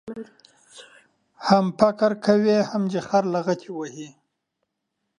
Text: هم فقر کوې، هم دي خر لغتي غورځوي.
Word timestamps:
هم 1.47 1.65
فقر 1.79 2.11
کوې، 2.25 2.57
هم 2.69 2.83
دي 2.91 2.99
خر 3.07 3.23
لغتي 3.35 3.67
غورځوي. 3.75 4.09